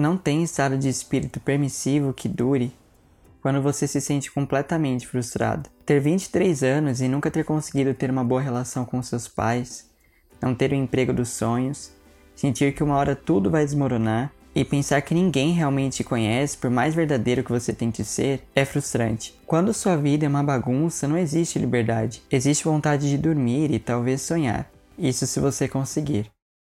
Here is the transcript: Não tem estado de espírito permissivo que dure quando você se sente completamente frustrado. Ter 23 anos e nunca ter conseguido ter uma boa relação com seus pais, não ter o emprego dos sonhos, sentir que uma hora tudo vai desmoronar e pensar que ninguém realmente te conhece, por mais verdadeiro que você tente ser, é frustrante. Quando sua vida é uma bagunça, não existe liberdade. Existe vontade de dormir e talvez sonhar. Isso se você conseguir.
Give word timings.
Não 0.00 0.16
tem 0.16 0.42
estado 0.42 0.78
de 0.78 0.88
espírito 0.88 1.38
permissivo 1.38 2.14
que 2.14 2.26
dure 2.26 2.72
quando 3.42 3.60
você 3.60 3.86
se 3.86 4.00
sente 4.00 4.32
completamente 4.32 5.06
frustrado. 5.06 5.68
Ter 5.84 6.00
23 6.00 6.62
anos 6.62 7.02
e 7.02 7.06
nunca 7.06 7.30
ter 7.30 7.44
conseguido 7.44 7.92
ter 7.92 8.10
uma 8.10 8.24
boa 8.24 8.40
relação 8.40 8.86
com 8.86 9.02
seus 9.02 9.28
pais, 9.28 9.90
não 10.40 10.54
ter 10.54 10.72
o 10.72 10.74
emprego 10.74 11.12
dos 11.12 11.28
sonhos, 11.28 11.92
sentir 12.34 12.74
que 12.74 12.82
uma 12.82 12.96
hora 12.96 13.14
tudo 13.14 13.50
vai 13.50 13.62
desmoronar 13.62 14.32
e 14.54 14.64
pensar 14.64 15.02
que 15.02 15.12
ninguém 15.12 15.52
realmente 15.52 15.98
te 15.98 16.04
conhece, 16.04 16.56
por 16.56 16.70
mais 16.70 16.94
verdadeiro 16.94 17.44
que 17.44 17.52
você 17.52 17.70
tente 17.70 18.02
ser, 18.02 18.42
é 18.54 18.64
frustrante. 18.64 19.38
Quando 19.46 19.74
sua 19.74 19.98
vida 19.98 20.24
é 20.24 20.30
uma 20.30 20.42
bagunça, 20.42 21.06
não 21.06 21.18
existe 21.18 21.58
liberdade. 21.58 22.22
Existe 22.30 22.64
vontade 22.64 23.10
de 23.10 23.18
dormir 23.18 23.70
e 23.70 23.78
talvez 23.78 24.22
sonhar. 24.22 24.66
Isso 24.98 25.26
se 25.26 25.38
você 25.38 25.68
conseguir. 25.68 26.30